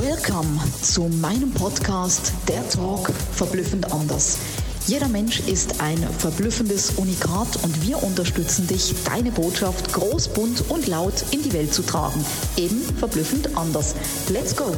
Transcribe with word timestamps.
Welcome 0.00 0.58
zu 0.80 1.02
meinem 1.20 1.52
Podcast 1.52 2.32
Der 2.48 2.66
Talk 2.70 3.10
verblüffend 3.32 3.92
anders. 3.92 4.38
Jeder 4.86 5.08
Mensch 5.08 5.40
ist 5.40 5.82
ein 5.82 5.98
verblüffendes 5.98 6.92
Unikat 6.92 7.62
und 7.62 7.86
wir 7.86 8.02
unterstützen 8.02 8.66
dich, 8.66 8.94
deine 9.04 9.30
Botschaft 9.30 9.92
groß, 9.92 10.28
bunt 10.28 10.70
und 10.70 10.86
laut 10.86 11.22
in 11.30 11.42
die 11.42 11.52
Welt 11.52 11.74
zu 11.74 11.82
tragen. 11.82 12.24
Eben 12.56 12.80
verblüffend 12.96 13.54
anders. 13.54 13.94
Let's 14.30 14.56
go! 14.56 14.74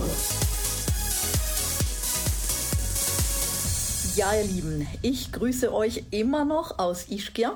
Ja, 4.17 4.33
ihr 4.33 4.45
Lieben, 4.45 4.87
ich 5.03 5.33
grüße 5.33 5.75
euch 5.75 6.05
immer 6.13 6.45
noch 6.45 6.79
aus 6.79 7.09
Ischgl 7.09 7.51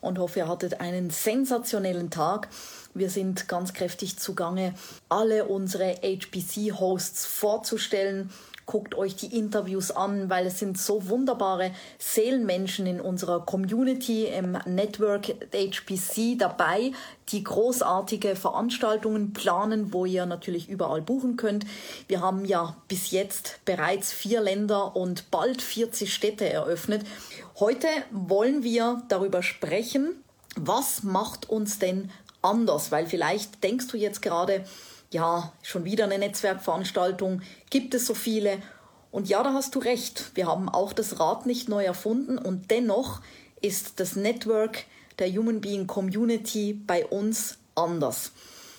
und 0.00 0.20
hoffe, 0.20 0.38
ihr 0.38 0.48
hattet 0.48 0.80
einen 0.80 1.10
sensationellen 1.10 2.08
Tag. 2.10 2.48
Wir 2.94 3.10
sind 3.10 3.48
ganz 3.48 3.72
kräftig 3.72 4.16
zugange, 4.16 4.74
alle 5.08 5.46
unsere 5.46 5.96
HPC-Hosts 6.02 7.26
vorzustellen. 7.26 8.30
Guckt 8.66 8.94
euch 8.94 9.14
die 9.16 9.36
Interviews 9.36 9.90
an, 9.90 10.30
weil 10.30 10.46
es 10.46 10.58
sind 10.58 10.78
so 10.78 11.08
wunderbare 11.08 11.72
Seelenmenschen 11.98 12.86
in 12.86 13.00
unserer 13.00 13.44
Community 13.44 14.24
im 14.24 14.58
Network 14.64 15.26
HPC 15.52 16.38
dabei, 16.38 16.92
die 17.28 17.44
großartige 17.44 18.36
Veranstaltungen 18.36 19.32
planen, 19.34 19.92
wo 19.92 20.06
ihr 20.06 20.24
natürlich 20.24 20.68
überall 20.68 21.02
buchen 21.02 21.36
könnt. 21.36 21.66
Wir 22.08 22.20
haben 22.20 22.44
ja 22.46 22.76
bis 22.88 23.10
jetzt 23.10 23.60
bereits 23.66 24.12
vier 24.12 24.40
Länder 24.40 24.96
und 24.96 25.30
bald 25.30 25.60
40 25.60 26.12
Städte 26.12 26.48
eröffnet. 26.48 27.02
Heute 27.60 27.88
wollen 28.10 28.62
wir 28.62 29.02
darüber 29.08 29.42
sprechen, 29.42 30.24
was 30.56 31.02
macht 31.02 31.50
uns 31.50 31.78
denn 31.78 32.10
anders, 32.40 32.92
weil 32.92 33.06
vielleicht 33.06 33.62
denkst 33.62 33.88
du 33.88 33.96
jetzt 33.96 34.22
gerade, 34.22 34.64
ja, 35.14 35.52
schon 35.62 35.84
wieder 35.84 36.04
eine 36.04 36.18
Netzwerkveranstaltung, 36.18 37.40
gibt 37.70 37.94
es 37.94 38.04
so 38.04 38.14
viele. 38.14 38.58
Und 39.10 39.28
ja, 39.28 39.42
da 39.42 39.54
hast 39.54 39.74
du 39.76 39.78
recht. 39.78 40.32
Wir 40.34 40.48
haben 40.48 40.68
auch 40.68 40.92
das 40.92 41.20
Rad 41.20 41.46
nicht 41.46 41.68
neu 41.68 41.84
erfunden 41.84 42.36
und 42.36 42.70
dennoch 42.70 43.22
ist 43.62 44.00
das 44.00 44.16
Network 44.16 44.84
der 45.20 45.30
Human 45.32 45.60
Being 45.60 45.86
Community 45.86 46.74
bei 46.74 47.06
uns 47.06 47.58
anders. 47.76 48.32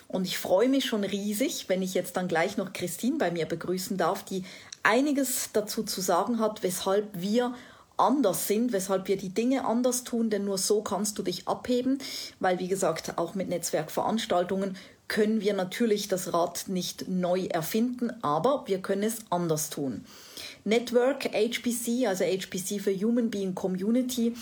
Und 0.08 0.25
ich 0.25 0.38
freue 0.38 0.69
mich 0.69 0.86
schon 0.86 1.03
riesig, 1.03 1.69
wenn 1.69 1.81
ich 1.81 1.94
jetzt 1.94 2.17
dann 2.17 2.27
gleich 2.27 2.58
noch 2.58 2.73
Christine 2.73 3.17
bei 3.17 3.31
mir 3.31 3.45
begrüßen 3.45 3.97
darf, 3.97 4.23
die 4.23 4.44
einiges 4.83 5.52
dazu 5.53 5.83
zu 5.83 6.02
sagen 6.02 6.39
hat, 6.39 6.61
weshalb 6.64 7.08
wir 7.14 7.55
anders 7.97 8.47
sind, 8.47 8.73
weshalb 8.73 9.08
wir 9.08 9.17
die 9.17 9.33
Dinge 9.33 9.66
anders 9.66 10.03
tun, 10.03 10.30
denn 10.30 10.44
nur 10.44 10.58
so 10.58 10.81
kannst 10.81 11.17
du 11.17 11.23
dich 11.23 11.47
abheben, 11.47 11.99
weil 12.42 12.59
wie 12.59 12.67
gesagt, 12.67 13.17
auch 13.17 13.36
mit 13.36 13.47
Netzwerkveranstaltungen 13.47 14.75
können 15.08 15.42
wir 15.42 15.53
natürlich 15.53 16.08
das 16.08 16.34
Rad 16.34 16.66
nicht 16.67 17.08
neu 17.08 17.45
erfinden, 17.45 18.11
aber 18.22 18.64
wir 18.67 18.80
können 18.80 19.03
es 19.03 19.20
anders 19.30 19.70
tun. 19.70 20.06
Network 20.64 21.25
HPC, 21.25 22.08
also 22.08 22.23
HPC 22.23 22.81
für 22.81 22.94
Human 22.94 23.30
Being 23.30 23.53
Community, 23.53 24.33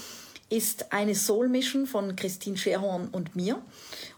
ist 0.49 0.93
eine 0.93 1.15
Soul 1.15 1.49
Mission 1.49 1.87
von 1.87 2.15
Christine 2.15 2.57
Scherhorn 2.57 3.09
und 3.11 3.35
mir 3.35 3.61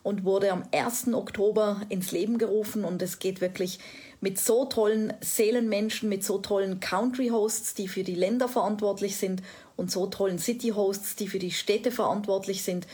und 0.03 0.25
wurde 0.25 0.51
am 0.51 0.63
1. 0.73 1.13
Oktober 1.13 1.81
ins 1.88 2.11
Leben 2.11 2.38
gerufen 2.38 2.83
und 2.83 3.01
es 3.01 3.19
geht 3.19 3.39
wirklich 3.39 3.79
mit 4.19 4.38
so 4.38 4.66
tollen 4.66 5.13
Seelenmenschen, 5.21 6.09
mit 6.09 6.23
so 6.23 6.39
tollen 6.39 6.79
Country 6.79 7.29
Hosts, 7.29 7.73
die 7.73 7.88
für 7.88 8.03
die 8.03 8.16
Länder 8.16 8.49
verantwortlich 8.49 9.16
sind 9.16 9.41
und 9.77 9.91
so 9.91 10.07
tollen 10.07 10.38
City 10.38 10.69
Hosts, 10.69 11.16
die 11.16 11.27
für 11.27 11.39
die 11.39 11.51
Städte 11.51 11.91
verantwortlich 11.91 12.63
sind, 12.63 12.85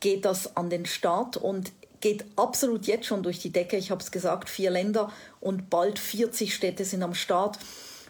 geht 0.00 0.24
das 0.24 0.56
an 0.56 0.70
den 0.70 0.86
Start 0.86 1.36
und 1.36 1.72
geht 2.00 2.24
absolut 2.36 2.86
jetzt 2.86 3.06
schon 3.06 3.22
durch 3.22 3.38
die 3.38 3.50
Decke. 3.50 3.76
Ich 3.76 3.90
habe 3.90 4.02
es 4.02 4.10
gesagt, 4.10 4.48
vier 4.48 4.70
Länder 4.70 5.12
und 5.40 5.70
bald 5.70 5.98
40 5.98 6.54
Städte 6.54 6.84
sind 6.84 7.02
am 7.02 7.14
Start. 7.14 7.58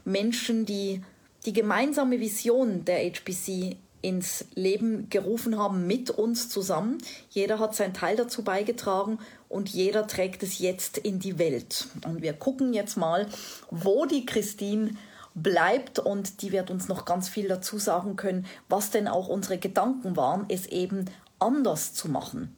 Menschen, 0.04 0.66
die 0.66 1.02
die 1.44 1.52
gemeinsame 1.52 2.20
Vision 2.20 2.84
der 2.84 2.98
HBC 2.98 3.76
ins 4.00 4.44
Leben 4.54 5.10
gerufen 5.10 5.58
haben 5.58 5.86
mit 5.86 6.10
uns 6.10 6.48
zusammen. 6.48 6.98
Jeder 7.30 7.58
hat 7.58 7.74
seinen 7.74 7.94
Teil 7.94 8.16
dazu 8.16 8.42
beigetragen 8.42 9.18
und 9.48 9.68
jeder 9.68 10.06
trägt 10.06 10.42
es 10.42 10.58
jetzt 10.58 10.98
in 10.98 11.18
die 11.18 11.38
Welt. 11.38 11.88
Und 12.04 12.22
wir 12.22 12.32
gucken 12.32 12.74
jetzt 12.74 12.96
mal, 12.96 13.26
wo 13.70 14.06
die 14.06 14.24
Christine 14.24 14.92
bleibt 15.34 15.98
und 15.98 16.42
die 16.42 16.52
wird 16.52 16.70
uns 16.70 16.88
noch 16.88 17.04
ganz 17.04 17.28
viel 17.28 17.48
dazu 17.48 17.78
sagen 17.78 18.16
können, 18.16 18.46
was 18.68 18.90
denn 18.90 19.08
auch 19.08 19.28
unsere 19.28 19.58
Gedanken 19.58 20.16
waren, 20.16 20.46
es 20.48 20.66
eben 20.66 21.06
anders 21.38 21.94
zu 21.94 22.08
machen. 22.08 22.54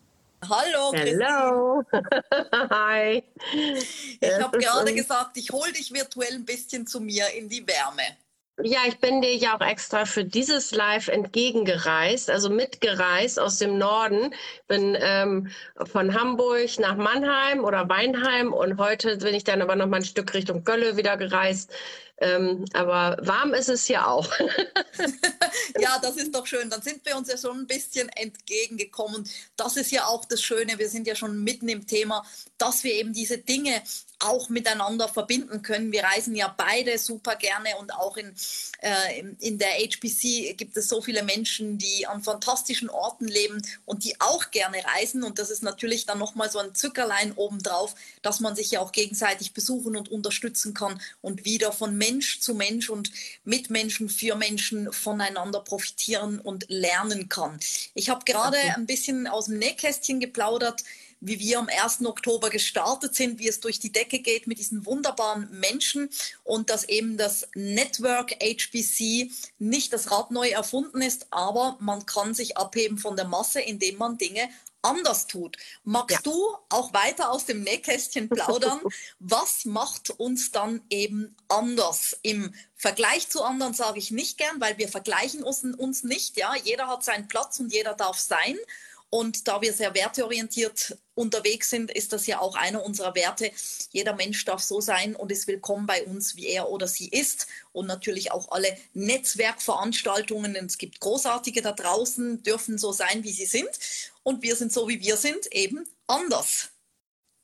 Hallo. 0.48 0.92
Hello. 0.94 1.82
Hi. 2.70 3.22
Ich 4.20 4.40
habe 4.40 4.58
gerade 4.58 4.94
gesagt, 4.94 5.36
ich 5.36 5.50
hole 5.50 5.72
dich 5.72 5.92
virtuell 5.92 6.34
ein 6.34 6.44
bisschen 6.44 6.86
zu 6.86 7.00
mir 7.00 7.28
in 7.36 7.48
die 7.48 7.66
Wärme. 7.66 8.02
Ja, 8.62 8.80
ich 8.86 8.98
bin 8.98 9.22
dir 9.22 9.34
ja 9.34 9.56
auch 9.56 9.66
extra 9.66 10.04
für 10.04 10.24
dieses 10.24 10.72
Live 10.72 11.08
entgegengereist, 11.08 12.28
also 12.28 12.50
mitgereist 12.50 13.38
aus 13.38 13.58
dem 13.58 13.78
Norden. 13.78 14.34
Bin 14.66 14.96
ähm, 15.00 15.50
von 15.84 16.14
Hamburg 16.14 16.78
nach 16.78 16.96
Mannheim 16.96 17.64
oder 17.64 17.88
Weinheim 17.88 18.52
und 18.52 18.78
heute 18.78 19.16
bin 19.18 19.34
ich 19.34 19.44
dann 19.44 19.62
aber 19.62 19.76
noch 19.76 19.86
mal 19.86 19.98
ein 19.98 20.04
Stück 20.04 20.34
Richtung 20.34 20.64
Gölle 20.64 20.96
wieder 20.96 21.16
gereist. 21.16 21.72
Ähm, 22.20 22.66
aber 22.74 23.16
warm 23.22 23.54
ist 23.54 23.70
es 23.70 23.88
ja 23.88 24.06
auch. 24.06 24.30
ja, 25.80 25.98
das 26.02 26.16
ist 26.16 26.34
doch 26.34 26.46
schön. 26.46 26.68
Dann 26.68 26.82
sind 26.82 27.04
wir 27.06 27.16
uns 27.16 27.28
ja 27.28 27.38
schon 27.38 27.60
ein 27.60 27.66
bisschen 27.66 28.10
entgegengekommen. 28.10 29.28
Das 29.56 29.76
ist 29.76 29.90
ja 29.90 30.06
auch 30.06 30.26
das 30.26 30.42
Schöne. 30.42 30.78
Wir 30.78 30.90
sind 30.90 31.06
ja 31.06 31.14
schon 31.14 31.42
mitten 31.42 31.68
im 31.68 31.86
Thema, 31.86 32.24
dass 32.58 32.84
wir 32.84 32.92
eben 32.92 33.14
diese 33.14 33.38
Dinge 33.38 33.82
auch 34.20 34.48
miteinander 34.50 35.08
verbinden 35.08 35.62
können. 35.62 35.92
Wir 35.92 36.04
reisen 36.04 36.34
ja 36.34 36.54
beide 36.54 36.98
super 36.98 37.36
gerne 37.36 37.70
und 37.80 37.94
auch 37.94 38.16
in, 38.16 38.34
äh, 38.80 39.20
in 39.38 39.58
der 39.58 39.70
HPC 39.70 40.56
gibt 40.56 40.76
es 40.76 40.88
so 40.88 41.00
viele 41.00 41.22
Menschen, 41.22 41.78
die 41.78 42.06
an 42.06 42.22
fantastischen 42.22 42.90
Orten 42.90 43.26
leben 43.26 43.62
und 43.86 44.04
die 44.04 44.20
auch 44.20 44.50
gerne 44.50 44.76
reisen. 44.96 45.22
Und 45.24 45.38
das 45.38 45.50
ist 45.50 45.62
natürlich 45.62 46.04
dann 46.04 46.18
nochmal 46.18 46.50
so 46.50 46.58
ein 46.58 46.74
Zückerlein 46.74 47.32
obendrauf, 47.32 47.94
dass 48.20 48.40
man 48.40 48.54
sich 48.54 48.72
ja 48.72 48.80
auch 48.80 48.92
gegenseitig 48.92 49.54
besuchen 49.54 49.96
und 49.96 50.10
unterstützen 50.10 50.74
kann 50.74 51.00
und 51.22 51.46
wieder 51.46 51.72
von 51.72 51.96
Mensch 52.10 52.40
zu 52.40 52.54
Mensch 52.54 52.90
und 52.90 53.12
mit 53.44 53.70
Menschen 53.70 54.08
für 54.08 54.34
Menschen 54.34 54.92
voneinander 54.92 55.60
profitieren 55.60 56.40
und 56.40 56.66
lernen 56.68 57.28
kann. 57.28 57.60
Ich 57.94 58.10
habe 58.10 58.24
gerade 58.24 58.58
ein 58.76 58.86
bisschen 58.86 59.26
aus 59.28 59.46
dem 59.46 59.58
Nähkästchen 59.58 60.18
geplaudert 60.18 60.82
wie 61.20 61.38
wir 61.38 61.58
am 61.58 61.68
1. 61.68 62.04
Oktober 62.06 62.48
gestartet 62.48 63.14
sind, 63.14 63.38
wie 63.38 63.48
es 63.48 63.60
durch 63.60 63.78
die 63.78 63.92
Decke 63.92 64.20
geht 64.20 64.46
mit 64.46 64.58
diesen 64.58 64.86
wunderbaren 64.86 65.48
Menschen 65.50 66.08
und 66.44 66.70
dass 66.70 66.84
eben 66.84 67.18
das 67.18 67.46
Network 67.54 68.32
HBC 68.42 69.30
nicht 69.58 69.92
das 69.92 70.10
Rad 70.10 70.30
neu 70.30 70.48
erfunden 70.48 71.02
ist, 71.02 71.26
aber 71.30 71.76
man 71.80 72.06
kann 72.06 72.32
sich 72.32 72.56
abheben 72.56 72.96
von 72.96 73.16
der 73.16 73.26
Masse, 73.26 73.60
indem 73.60 73.98
man 73.98 74.16
Dinge 74.16 74.48
anders 74.82 75.26
tut. 75.26 75.56
Magst 75.84 76.16
ja. 76.16 76.22
du 76.22 76.56
auch 76.68 76.92
weiter 76.92 77.30
aus 77.30 77.44
dem 77.44 77.62
Nähkästchen 77.62 78.28
plaudern? 78.28 78.80
Was 79.18 79.64
macht 79.64 80.10
uns 80.10 80.52
dann 80.52 80.82
eben 80.90 81.36
anders? 81.48 82.18
Im 82.22 82.54
Vergleich 82.76 83.28
zu 83.28 83.42
anderen 83.42 83.74
sage 83.74 83.98
ich 83.98 84.10
nicht 84.10 84.38
gern, 84.38 84.60
weil 84.60 84.78
wir 84.78 84.88
vergleichen 84.88 85.42
uns, 85.42 85.62
uns 85.64 86.02
nicht. 86.02 86.36
Ja, 86.36 86.54
jeder 86.56 86.86
hat 86.86 87.04
seinen 87.04 87.28
Platz 87.28 87.60
und 87.60 87.72
jeder 87.72 87.94
darf 87.94 88.18
sein. 88.18 88.56
Und 89.12 89.48
da 89.48 89.60
wir 89.60 89.72
sehr 89.72 89.92
werteorientiert 89.94 90.96
unterwegs 91.16 91.68
sind, 91.68 91.90
ist 91.90 92.12
das 92.12 92.28
ja 92.28 92.38
auch 92.38 92.54
einer 92.54 92.84
unserer 92.84 93.16
Werte. 93.16 93.50
Jeder 93.90 94.14
Mensch 94.14 94.44
darf 94.44 94.62
so 94.62 94.80
sein 94.80 95.16
und 95.16 95.32
ist 95.32 95.48
willkommen 95.48 95.84
bei 95.84 96.04
uns, 96.04 96.36
wie 96.36 96.46
er 96.46 96.68
oder 96.68 96.86
sie 96.86 97.08
ist. 97.08 97.48
Und 97.72 97.86
natürlich 97.86 98.30
auch 98.30 98.52
alle 98.52 98.76
Netzwerkveranstaltungen. 98.94 100.54
Es 100.54 100.78
gibt 100.78 101.00
großartige 101.00 101.60
da 101.60 101.72
draußen, 101.72 102.44
dürfen 102.44 102.78
so 102.78 102.92
sein, 102.92 103.24
wie 103.24 103.32
sie 103.32 103.46
sind. 103.46 103.68
Und 104.22 104.42
wir 104.42 104.54
sind 104.56 104.72
so, 104.72 104.88
wie 104.88 105.00
wir 105.00 105.16
sind, 105.16 105.46
eben 105.52 105.84
anders. 106.06 106.70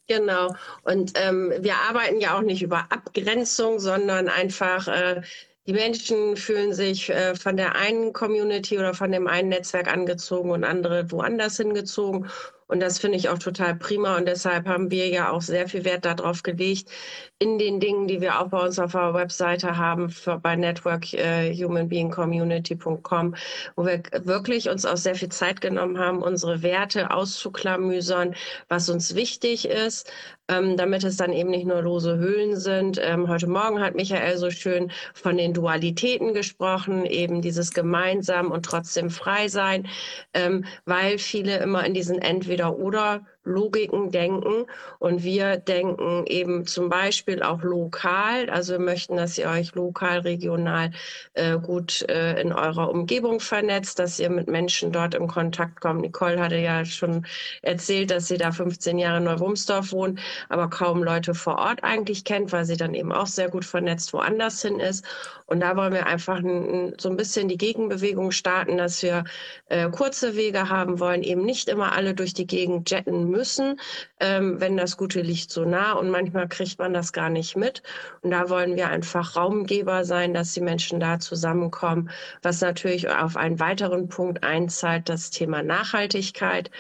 Genau. 0.09 0.55
Und 0.83 1.13
ähm, 1.17 1.53
wir 1.59 1.77
arbeiten 1.77 2.21
ja 2.21 2.37
auch 2.37 2.43
nicht 2.43 2.63
über 2.63 2.87
Abgrenzung, 2.91 3.81
sondern 3.81 4.29
einfach 4.29 4.87
äh, 4.87 5.23
die 5.67 5.73
Menschen 5.73 6.37
fühlen 6.37 6.73
sich 6.73 7.11
äh, 7.11 7.35
von 7.35 7.57
der 7.57 7.75
einen 7.75 8.13
Community 8.13 8.79
oder 8.79 8.95
von 8.95 9.11
dem 9.11 9.27
einen 9.27 9.49
Netzwerk 9.49 9.89
angezogen 9.89 10.51
und 10.51 10.63
andere 10.63 11.11
woanders 11.11 11.57
hingezogen. 11.57 12.31
Und 12.69 12.81
das 12.81 12.99
finde 12.99 13.17
ich 13.17 13.29
auch 13.29 13.39
total 13.39 13.77
prima. 13.77 14.17
Und 14.17 14.27
deshalb 14.27 14.67
haben 14.67 14.91
wir 14.91 15.09
ja 15.09 15.31
auch 15.31 15.43
sehr 15.43 15.69
viel 15.69 15.85
Wert 15.85 16.05
darauf 16.05 16.43
gelegt, 16.43 16.91
in 17.39 17.59
den 17.59 17.81
Dingen, 17.81 18.09
die 18.09 18.21
wir 18.21 18.41
auch 18.41 18.49
bei 18.49 18.59
uns 18.59 18.79
auf 18.79 18.93
der 18.93 19.15
Webseite 19.15 19.77
haben, 19.77 20.11
für, 20.11 20.39
bei 20.39 20.57
Network 20.57 21.13
äh, 21.13 21.53
wo 23.77 23.85
wir 23.87 24.03
wirklich 24.25 24.69
uns 24.69 24.85
auch 24.85 24.97
sehr 24.97 25.15
viel 25.15 25.29
Zeit 25.29 25.61
genommen 25.61 25.99
haben, 25.99 26.23
unsere 26.23 26.63
Werte 26.63 27.11
auszuklamüsern, 27.11 28.35
was 28.69 28.89
uns 28.89 29.15
wichtig 29.15 29.69
ist, 29.69 30.11
ähm, 30.49 30.77
damit 30.77 31.05
es 31.05 31.17
dann 31.17 31.33
eben 31.33 31.51
nicht 31.51 31.67
nur 31.67 31.83
lose 31.83 32.19
Hüllen 32.19 32.57
sind. 32.57 32.99
Ähm, 33.03 33.29
heute 33.29 33.47
Morgen 33.47 33.81
hat 33.81 33.95
Michael 33.95 34.39
so 34.39 34.51
schön 34.51 34.91
von 35.15 35.37
den 35.37 35.55
Dualitäten 35.55 36.35
gesprochen, 36.35 37.07
eben 37.07 37.43
dieses 37.43 37.73
gemeinsam 37.73 38.51
und 38.51 38.65
trotzdem 38.65 39.11
frei 39.11 39.49
sein, 39.49 39.89
ähm, 40.35 40.65
weil 40.85 41.19
viele 41.19 41.59
immer 41.59 41.85
in 41.85 41.95
diesen 41.95 42.21
entweder 42.21 42.79
oder 42.79 43.25
Logiken 43.47 44.11
denken 44.11 44.67
und 44.99 45.23
wir 45.23 45.57
denken 45.57 46.25
eben 46.27 46.67
zum 46.67 46.89
Beispiel 46.89 47.43
auch 47.43 47.63
lokal. 47.63 48.51
Also 48.51 48.73
wir 48.75 48.81
möchten, 48.81 49.17
dass 49.17 49.39
ihr 49.39 49.49
euch 49.49 49.75
lokal, 49.75 50.19
regional 50.21 50.91
äh, 51.35 51.59
gut 51.59 52.03
äh, 52.09 52.41
in 52.41 52.53
eurer 52.53 52.91
Umgebung 52.91 53.41
vernetzt, 53.41 53.99
dass 53.99 54.19
ihr 54.19 54.31
mit 54.31 54.49
Menschen 54.49 54.93
dort 54.93 55.15
in 55.15 55.29
Kontakt 55.29 55.81
kommt. 55.81 56.01
Nicole 56.01 56.41
hatte 56.41 56.59
ja 56.59 56.85
schon 56.85 57.27
erzählt, 57.63 58.11
dass 58.11 58.29
sie 58.29 58.37
da 58.37 58.53
15 58.53 58.99
Jahre 58.99 59.19
in 59.19 59.25
Neurumsdorf 59.25 59.93
wohnt, 59.93 60.21
aber 60.49 60.69
kaum 60.69 61.03
Leute 61.03 61.35
vor 61.35 61.59
Ort 61.59 61.85
eigentlich 61.85 62.25
kennt, 62.25 62.53
weil 62.53 62.65
sie 62.65 62.77
dann 62.77 62.95
eben 62.95 63.13
auch 63.13 63.27
sehr 63.27 63.49
gut 63.49 63.65
vernetzt 63.65 64.13
woanders 64.13 64.61
hin 64.63 64.81
ist. 64.81 65.05
Und 65.47 65.61
da 65.61 65.77
wollen 65.77 65.93
wir 65.93 66.07
einfach 66.07 66.41
so 66.99 67.09
ein 67.09 67.17
bisschen 67.17 67.49
die 67.49 67.57
Gegenbewegung 67.57 68.33
starten, 68.33 68.77
dass 68.79 69.03
wir 69.03 69.25
äh, 69.69 69.89
kurze 69.91 70.35
Wege 70.35 70.69
haben 70.69 70.99
wollen, 70.99 71.23
eben 71.23 71.45
nicht 71.45 71.69
immer 71.69 71.93
alle 71.93 72.15
durch 72.15 72.35
die 72.35 72.47
Gegend 72.47 72.91
jetten 72.91 73.31
müssen, 73.37 73.79
ähm, 74.21 74.61
wenn 74.61 74.77
das 74.77 74.97
gute 74.97 75.21
Licht 75.21 75.51
so 75.51 75.65
nah 75.65 75.93
und 75.93 76.11
manchmal 76.11 76.49
kriegt 76.49 76.79
man 76.79 76.95
das 76.95 77.13
gar 77.13 77.31
nicht 77.31 77.57
mit. 77.57 77.83
Und 78.23 78.31
da 78.31 78.49
wollen 78.49 78.77
wir 78.77 78.89
einfach 78.89 79.37
Raumgeber 79.37 80.05
sein, 80.05 80.35
dass 80.35 80.53
die 80.53 80.61
Menschen 80.63 81.01
da 81.01 81.19
zusammenkommen, 81.21 82.11
was 82.43 82.61
natürlich 82.61 83.09
auf 83.09 83.37
einen 83.37 83.61
weiteren 83.61 84.09
Punkt 84.09 84.43
einzahlt, 84.43 85.09
das 85.09 85.31
Thema 85.31 85.63
Nachhaltigkeit. 85.63 86.71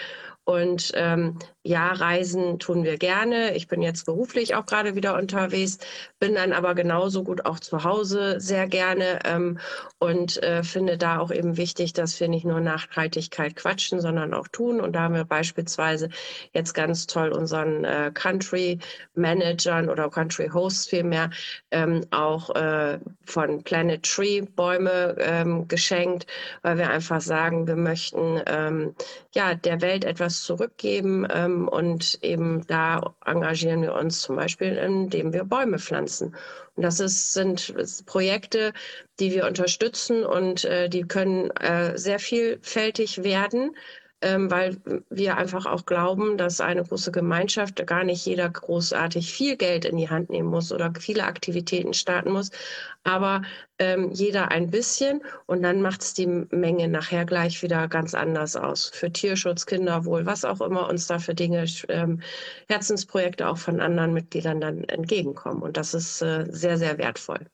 Und 0.46 0.92
ähm, 0.94 1.40
ja, 1.64 1.88
Reisen 1.92 2.60
tun 2.60 2.84
wir 2.84 2.98
gerne. 2.98 3.56
Ich 3.56 3.66
bin 3.66 3.82
jetzt 3.82 4.06
beruflich 4.06 4.54
auch 4.54 4.64
gerade 4.64 4.94
wieder 4.94 5.16
unterwegs, 5.16 5.78
bin 6.20 6.36
dann 6.36 6.52
aber 6.52 6.76
genauso 6.76 7.24
gut 7.24 7.44
auch 7.44 7.58
zu 7.58 7.82
Hause 7.82 8.38
sehr 8.38 8.68
gerne 8.68 9.18
ähm, 9.24 9.58
und 9.98 10.40
äh, 10.44 10.62
finde 10.62 10.98
da 10.98 11.18
auch 11.18 11.32
eben 11.32 11.56
wichtig, 11.56 11.94
dass 11.94 12.20
wir 12.20 12.28
nicht 12.28 12.44
nur 12.44 12.60
Nachhaltigkeit 12.60 13.56
quatschen, 13.56 14.00
sondern 14.00 14.32
auch 14.34 14.46
tun. 14.46 14.80
Und 14.80 14.92
da 14.92 15.00
haben 15.00 15.14
wir 15.16 15.24
beispielsweise 15.24 16.08
jetzt 16.52 16.74
ganz 16.74 17.08
toll 17.08 17.30
unseren 17.32 17.84
äh, 17.84 18.12
Country 18.14 18.78
Managern 19.14 19.88
oder 19.88 20.08
Country 20.08 20.48
Hosts 20.48 20.86
vielmehr 20.86 21.30
ähm, 21.72 22.06
auch 22.12 22.54
äh, 22.54 23.00
von 23.24 23.64
Planet 23.64 24.04
Tree 24.04 24.42
Bäume 24.42 25.16
ähm, 25.18 25.66
geschenkt, 25.66 26.28
weil 26.62 26.78
wir 26.78 26.88
einfach 26.88 27.20
sagen, 27.20 27.66
wir 27.66 27.74
möchten 27.74 28.40
ähm, 28.46 28.94
ja 29.34 29.56
der 29.56 29.80
Welt 29.80 30.04
etwas 30.04 30.35
zurückgeben 30.42 31.26
ähm, 31.30 31.68
und 31.68 32.18
eben 32.22 32.66
da 32.66 33.14
engagieren 33.24 33.82
wir 33.82 33.94
uns 33.94 34.22
zum 34.22 34.36
Beispiel, 34.36 34.76
indem 34.76 35.32
wir 35.32 35.44
Bäume 35.44 35.78
pflanzen. 35.78 36.34
Und 36.74 36.82
das 36.82 37.00
ist, 37.00 37.32
sind 37.32 37.74
Projekte, 38.06 38.72
die 39.18 39.32
wir 39.32 39.46
unterstützen 39.46 40.24
und 40.24 40.64
äh, 40.64 40.88
die 40.88 41.02
können 41.02 41.50
äh, 41.52 41.96
sehr 41.96 42.18
vielfältig 42.18 43.22
werden 43.24 43.76
weil 44.50 44.76
wir 45.10 45.36
einfach 45.36 45.66
auch 45.66 45.86
glauben, 45.86 46.36
dass 46.36 46.60
eine 46.60 46.82
große 46.82 47.12
Gemeinschaft 47.12 47.86
gar 47.86 48.04
nicht 48.04 48.24
jeder 48.26 48.48
großartig 48.48 49.32
viel 49.32 49.56
Geld 49.56 49.84
in 49.84 49.96
die 49.96 50.10
Hand 50.10 50.30
nehmen 50.30 50.48
muss 50.48 50.72
oder 50.72 50.92
viele 50.98 51.24
Aktivitäten 51.24 51.94
starten 51.94 52.32
muss, 52.32 52.50
aber 53.04 53.42
ähm, 53.78 54.10
jeder 54.12 54.50
ein 54.50 54.70
bisschen 54.70 55.22
und 55.46 55.62
dann 55.62 55.82
macht 55.82 56.02
es 56.02 56.14
die 56.14 56.26
Menge 56.26 56.88
nachher 56.88 57.24
gleich 57.24 57.62
wieder 57.62 57.88
ganz 57.88 58.14
anders 58.14 58.56
aus. 58.56 58.90
Für 58.92 59.12
Tierschutz, 59.12 59.66
Kinderwohl, 59.66 60.26
was 60.26 60.44
auch 60.44 60.60
immer 60.60 60.88
uns 60.88 61.06
da 61.06 61.18
für 61.18 61.34
Dinge, 61.34 61.64
ähm, 61.88 62.20
Herzensprojekte 62.68 63.48
auch 63.48 63.58
von 63.58 63.80
anderen 63.80 64.12
Mitgliedern 64.12 64.60
dann 64.60 64.84
entgegenkommen. 64.84 65.62
Und 65.62 65.76
das 65.76 65.94
ist 65.94 66.22
äh, 66.22 66.46
sehr, 66.50 66.78
sehr 66.78 66.98
wertvoll. 66.98 67.46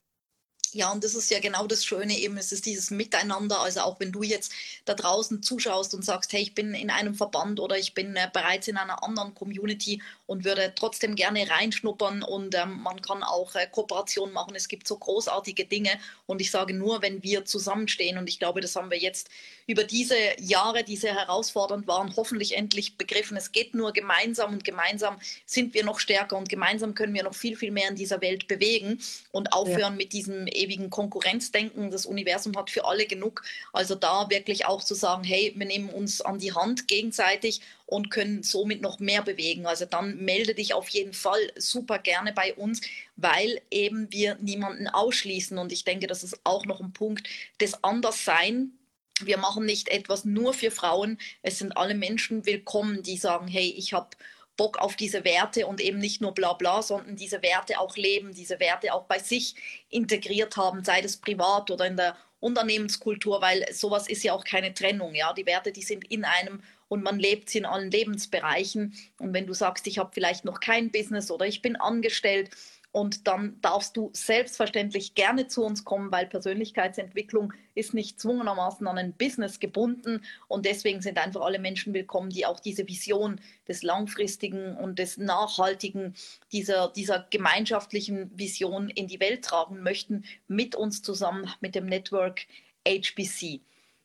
Ja, 0.75 0.91
und 0.91 1.05
das 1.05 1.15
ist 1.15 1.31
ja 1.31 1.39
genau 1.39 1.67
das 1.67 1.85
Schöne 1.85 2.19
eben, 2.19 2.39
es 2.39 2.51
ist 2.51 2.65
dieses 2.65 2.91
Miteinander. 2.91 3.61
Also 3.61 3.81
auch 3.81 4.01
wenn 4.01 4.11
du 4.11 4.23
jetzt 4.23 4.53
da 4.87 4.95
draußen 4.95 5.43
zuschaust 5.43 5.95
und 5.95 6.03
sagst, 6.03 6.33
hey, 6.33 6.41
ich 6.41 6.55
bin 6.55 6.73
in 6.73 6.89
einem 6.89 7.15
Verband 7.15 7.61
oder 7.61 7.77
ich 7.77 7.93
bin 7.93 8.17
äh, 8.17 8.29
bereits 8.33 8.69
in 8.69 8.79
einer 8.79 9.03
anderen 9.05 9.35
Community 9.35 10.03
und 10.27 10.45
würde 10.45 10.73
trotzdem 10.75 11.15
gerne 11.15 11.49
reinschnuppern 11.51 12.23
und 12.23 12.55
ähm, 12.55 12.81
man 12.83 13.03
kann 13.03 13.23
auch 13.23 13.55
äh, 13.55 13.67
Kooperationen 13.71 14.33
machen. 14.33 14.55
Es 14.55 14.67
gibt 14.67 14.89
so 14.89 14.97
großartige 14.97 15.67
Dinge 15.67 15.91
und 16.25 16.41
ich 16.41 16.51
sage 16.51 16.73
nur, 16.73 17.03
wenn 17.03 17.23
wir 17.23 17.45
zusammenstehen 17.45 18.17
und 18.17 18.27
ich 18.29 18.39
glaube, 18.39 18.63
das 18.63 18.75
haben 18.75 18.91
wir 18.91 18.99
jetzt 18.99 19.29
über 19.67 19.85
diese 19.85 20.17
Jahre, 20.39 20.85
die 20.85 20.97
sehr 20.97 21.15
herausfordernd 21.15 21.87
waren, 21.87 22.17
hoffentlich 22.17 22.57
endlich 22.57 22.97
begriffen. 22.97 23.37
Es 23.37 23.53
geht 23.53 23.75
nur 23.75 23.93
gemeinsam 23.93 24.55
und 24.55 24.65
gemeinsam 24.65 25.19
sind 25.45 25.75
wir 25.75 25.85
noch 25.85 26.01
stärker 26.01 26.39
und 26.39 26.49
gemeinsam 26.49 26.95
können 26.95 27.13
wir 27.13 27.25
noch 27.25 27.35
viel, 27.35 27.57
viel 27.57 27.71
mehr 27.71 27.91
in 27.91 27.97
dieser 27.97 28.23
Welt 28.23 28.49
bewegen 28.49 29.01
und 29.33 29.53
aufhören 29.53 29.81
ja. 29.81 29.91
mit 29.91 30.15
diesem 30.15 30.47
ewigen 30.63 30.91
Konkurrenzdenken. 30.91 31.91
Das 31.91 32.07
Universum 32.07 32.57
hat 32.57 32.71
für 32.71 32.85
alle 32.85 33.07
genug. 33.07 33.43
Also 33.73 33.95
da 33.95 34.31
wirklich 34.31 34.67
auch 34.67 34.83
zu 34.83 34.95
sagen, 34.95 35.25
hey, 35.25 35.53
wir 35.57 35.67
nehmen 35.67 35.89
uns 35.89 36.21
an 36.21 36.39
die 36.39 36.53
Hand 36.53 36.89
gegenseitig 36.89 37.61
und 37.87 38.11
können 38.11 38.43
somit 38.43 38.81
noch 38.81 38.99
mehr 38.99 39.23
bewegen. 39.23 39.67
Also 39.67 39.85
dann 39.85 40.17
melde 40.25 40.55
dich 40.55 40.75
auf 40.75 40.89
jeden 40.89 41.13
Fall 41.13 41.41
super 41.57 41.99
gerne 41.99 42.33
bei 42.33 42.55
uns, 42.55 42.81
weil 43.17 43.61
eben 43.71 44.11
wir 44.11 44.37
niemanden 44.41 44.89
ausschließen. 44.89 45.59
Und 45.59 45.73
ich 45.73 45.85
denke, 45.85 46.07
das 46.07 46.25
ist 46.25 46.41
auch 46.45 46.65
noch 46.65 46.81
ein 46.81 46.93
Punkt 46.93 47.29
des 47.61 47.85
Anderssein. 47.85 48.73
Wir 49.21 49.39
machen 49.39 49.67
nicht 49.67 49.89
etwas 49.89 50.25
nur 50.25 50.55
für 50.55 50.71
Frauen. 50.71 51.19
Es 51.43 51.59
sind 51.59 51.77
alle 51.77 51.95
Menschen 51.95 52.47
willkommen, 52.47 53.03
die 53.03 53.17
sagen, 53.17 53.47
hey, 53.47 53.73
ich 53.77 53.93
habe 53.93 54.11
Bock 54.57 54.79
auf 54.79 54.97
diese 54.97 55.25
Werte 55.25 55.67
und 55.67 55.81
eben 55.81 55.99
nicht 55.99 56.21
nur 56.21 56.33
bla 56.35 56.53
bla, 56.53 56.83
sondern 56.83 57.17
diese 57.17 57.43
Werte 57.43 57.81
auch 57.81 57.97
leben, 57.97 58.33
diese 58.35 58.61
Werte 58.61 58.93
auch 58.93 59.05
bei 59.05 59.19
sich 59.19 59.55
integriert 59.89 60.57
haben, 60.57 60.85
sei 60.85 61.01
das 61.01 61.17
privat 61.17 61.71
oder 61.71 61.87
in 61.87 61.97
der 61.97 62.17
Unternehmenskultur, 62.41 63.41
weil 63.41 63.65
sowas 63.73 64.09
ist 64.09 64.25
ja 64.25 64.33
auch 64.33 64.45
keine 64.45 64.75
Trennung. 64.75 65.15
Ja, 65.15 65.33
die 65.33 65.47
Werte, 65.47 65.73
die 65.73 65.83
sind 65.83 66.05
in 66.11 66.25
einem 66.25 66.63
und 66.89 67.03
man 67.03 67.19
lebt 67.19 67.49
sie 67.49 67.59
in 67.59 67.65
allen 67.65 67.91
Lebensbereichen. 67.91 68.95
Und 69.19 69.33
wenn 69.33 69.47
du 69.47 69.55
sagst, 69.55 69.87
ich 69.87 69.99
habe 69.99 70.11
vielleicht 70.13 70.45
noch 70.45 70.61
kein 70.61 70.91
Business 70.91 71.31
oder 71.31 71.47
ich 71.47 71.63
bin 71.63 71.77
angestellt, 71.77 72.51
und 72.93 73.27
dann 73.27 73.59
darfst 73.63 73.97
du 73.97 74.11
selbstverständlich 74.13 75.15
gerne 75.15 75.49
zu 75.49 75.65
uns 75.65 75.85
kommen, 75.85 76.13
weil 76.13 76.27
Persönlichkeitsentwicklung 76.27 77.55
ist 77.75 77.95
nicht 77.95 78.21
zwungenermaßen 78.21 78.87
an 78.87 78.99
ein 78.99 79.15
Business 79.15 79.61
gebunden. 79.61 80.23
Und 80.47 80.67
deswegen 80.67 81.01
sind 81.01 81.17
einfach 81.17 81.41
alle 81.41 81.59
Menschen 81.59 81.95
willkommen, 81.95 82.29
die 82.29 82.45
auch 82.45 82.61
diese 82.61 82.87
Vision 82.87 83.41
des 83.67 83.83
langfristigen 83.83 84.77
und 84.77 84.99
des 84.99 85.17
nachhaltigen, 85.17 86.15
dieser, 86.53 86.89
dieser 86.89 87.27
gemeinschaftlichen 87.31 88.31
Vision 88.39 88.91
in 88.91 89.09
die 89.09 89.21
Welt 89.21 89.43
tragen 89.43 89.83
möchten, 89.83 90.27
mit 90.47 90.77
uns 90.77 91.01
zusammen, 91.01 91.51
mit 91.63 91.75
dem 91.75 91.87
Network 91.87 92.43
HBC. 92.87 93.63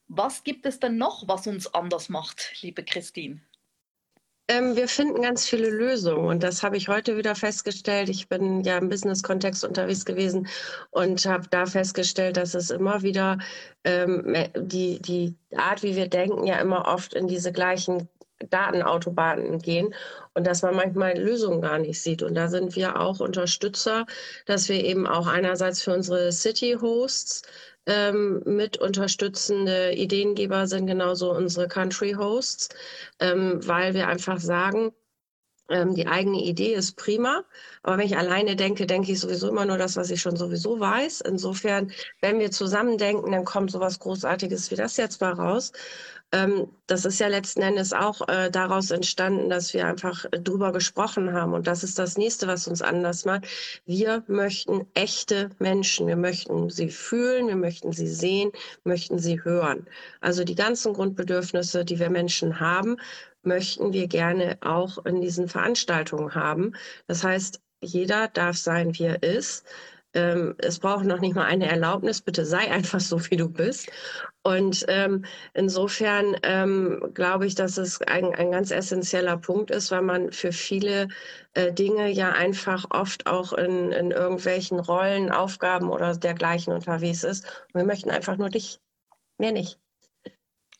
Was 0.07 0.45
gibt 0.45 0.65
es 0.65 0.79
denn 0.79 0.95
noch, 0.95 1.27
was 1.27 1.45
uns 1.45 1.73
anders 1.73 2.07
macht, 2.07 2.53
liebe 2.61 2.85
Christine? 2.85 3.41
Ähm, 4.49 4.77
wir 4.77 4.87
finden 4.87 5.21
ganz 5.21 5.45
viele 5.45 5.69
Lösungen 5.69 6.25
und 6.25 6.41
das 6.41 6.63
habe 6.63 6.77
ich 6.77 6.87
heute 6.87 7.17
wieder 7.17 7.35
festgestellt. 7.35 8.07
Ich 8.07 8.29
bin 8.29 8.61
ja 8.63 8.77
im 8.77 8.87
Business-Kontext 8.87 9.65
unterwegs 9.65 10.05
gewesen 10.05 10.47
und 10.91 11.25
habe 11.25 11.47
da 11.49 11.65
festgestellt, 11.65 12.37
dass 12.37 12.53
es 12.53 12.69
immer 12.69 13.01
wieder 13.01 13.39
ähm, 13.83 14.33
die, 14.55 15.01
die 15.01 15.35
Art, 15.57 15.83
wie 15.83 15.97
wir 15.97 16.07
denken, 16.07 16.45
ja 16.45 16.59
immer 16.59 16.87
oft 16.87 17.13
in 17.13 17.27
diese 17.27 17.51
gleichen 17.51 18.07
Datenautobahnen 18.49 19.59
gehen 19.59 19.93
und 20.33 20.47
dass 20.47 20.61
man 20.61 20.75
manchmal 20.75 21.17
Lösungen 21.17 21.61
gar 21.61 21.79
nicht 21.79 22.01
sieht. 22.01 22.23
Und 22.23 22.35
da 22.35 22.47
sind 22.47 22.75
wir 22.75 22.99
auch 23.01 23.19
Unterstützer, 23.19 24.05
dass 24.45 24.69
wir 24.69 24.83
eben 24.83 25.07
auch 25.07 25.27
einerseits 25.27 25.81
für 25.81 25.93
unsere 25.93 26.31
City-Hosts 26.31 27.41
ähm, 27.87 28.41
mit 28.45 28.77
unterstützende 28.77 29.93
Ideengeber 29.93 30.67
sind 30.67 30.87
genauso 30.87 31.31
unsere 31.33 31.67
Country 31.67 32.13
Hosts, 32.13 32.69
ähm, 33.19 33.65
weil 33.67 33.93
wir 33.93 34.07
einfach 34.07 34.39
sagen, 34.39 34.91
ähm, 35.69 35.95
die 35.95 36.07
eigene 36.07 36.41
Idee 36.43 36.73
ist 36.73 36.95
prima, 36.95 37.43
aber 37.83 37.97
wenn 37.97 38.05
ich 38.05 38.17
alleine 38.17 38.55
denke, 38.55 38.85
denke 38.85 39.11
ich 39.11 39.19
sowieso 39.19 39.49
immer 39.49 39.65
nur 39.65 39.77
das, 39.77 39.97
was 39.97 40.09
ich 40.11 40.21
schon 40.21 40.37
sowieso 40.37 40.79
weiß. 40.79 41.21
Insofern, 41.21 41.91
wenn 42.21 42.39
wir 42.39 42.51
zusammen 42.51 42.97
denken, 42.97 43.31
dann 43.31 43.45
kommt 43.45 43.71
sowas 43.71 43.99
Großartiges 43.99 44.71
wie 44.71 44.75
das 44.75 44.97
jetzt 44.97 45.19
mal 45.21 45.33
raus. 45.33 45.73
Ähm, 46.33 46.67
das 46.87 47.05
ist 47.05 47.19
ja 47.19 47.27
letzten 47.27 47.61
Endes 47.61 47.93
auch 47.93 48.27
äh, 48.27 48.51
daraus 48.51 48.91
entstanden, 48.91 49.49
dass 49.49 49.73
wir 49.73 49.87
einfach 49.87 50.25
drüber 50.31 50.73
gesprochen 50.73 51.33
haben. 51.33 51.53
Und 51.53 51.67
das 51.67 51.83
ist 51.83 51.97
das 51.99 52.17
nächste, 52.17 52.47
was 52.47 52.67
uns 52.67 52.81
anders 52.81 53.23
macht. 53.23 53.45
Wir 53.85 54.23
möchten 54.27 54.85
echte 54.93 55.49
Menschen. 55.59 56.07
Wir 56.07 56.17
möchten 56.17 56.69
sie 56.69 56.89
fühlen, 56.89 57.47
wir 57.47 57.55
möchten 57.55 57.93
sie 57.93 58.07
sehen, 58.07 58.51
möchten 58.83 59.19
sie 59.19 59.43
hören. 59.43 59.87
Also 60.19 60.43
die 60.43 60.55
ganzen 60.55 60.93
Grundbedürfnisse, 60.93 61.85
die 61.85 61.99
wir 61.99 62.09
Menschen 62.09 62.59
haben, 62.59 62.97
möchten 63.43 63.93
wir 63.93 64.07
gerne 64.07 64.57
auch 64.61 65.05
in 65.05 65.21
diesen 65.21 65.47
Veranstaltungen 65.47 66.35
haben. 66.35 66.73
Das 67.07 67.23
heißt, 67.23 67.61
jeder 67.81 68.27
darf 68.27 68.57
sein, 68.57 68.97
wie 68.97 69.03
er 69.03 69.23
ist. 69.23 69.65
Ähm, 70.13 70.55
es 70.59 70.79
braucht 70.79 71.05
noch 71.05 71.19
nicht 71.19 71.35
mal 71.35 71.45
eine 71.45 71.67
Erlaubnis. 71.67 72.21
Bitte 72.21 72.45
sei 72.45 72.71
einfach 72.71 72.99
so, 72.99 73.19
wie 73.29 73.35
du 73.37 73.49
bist. 73.49 73.91
Und 74.43 74.85
ähm, 74.87 75.25
insofern 75.53 76.37
ähm, 76.43 77.11
glaube 77.13 77.45
ich, 77.45 77.55
dass 77.55 77.77
es 77.77 78.01
ein, 78.03 78.33
ein 78.33 78.51
ganz 78.51 78.71
essentieller 78.71 79.37
Punkt 79.37 79.71
ist, 79.71 79.91
weil 79.91 80.03
man 80.03 80.31
für 80.31 80.53
viele 80.53 81.09
äh, 81.53 81.73
Dinge 81.73 82.09
ja 82.09 82.31
einfach 82.31 82.85
oft 82.89 83.27
auch 83.27 83.51
in, 83.53 83.91
in 83.91 84.11
irgendwelchen 84.11 84.79
Rollen, 84.79 85.31
Aufgaben 85.31 85.89
oder 85.89 86.15
dergleichen 86.15 86.71
unterwegs 86.71 87.23
ist. 87.23 87.45
Und 87.73 87.81
wir 87.81 87.85
möchten 87.85 88.09
einfach 88.09 88.37
nur 88.37 88.49
dich, 88.49 88.79
mehr 89.37 89.51
nicht. 89.51 89.79